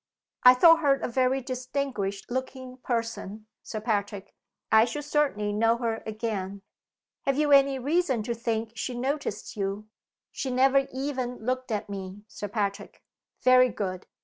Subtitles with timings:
[0.41, 4.33] "I thought her a very distinguished looking person, Sir Patrick.
[4.71, 6.63] I should certainly know her again."
[7.27, 9.85] "Have you any reason to think she noticed you?"
[10.31, 13.03] "She never even looked at me, Sir Patrick."
[13.43, 14.07] "Very good.